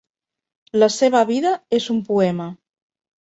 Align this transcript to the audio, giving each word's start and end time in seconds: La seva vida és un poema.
La 0.83 0.87
seva 0.95 1.19
vida 1.31 1.51
és 1.79 1.89
un 1.97 1.99
poema. 2.09 2.47